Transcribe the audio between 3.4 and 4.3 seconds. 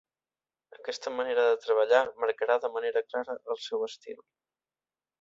el seu estil.